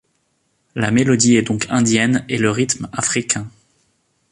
[0.73, 3.47] La mélodie est donc indienne et le rythme africain.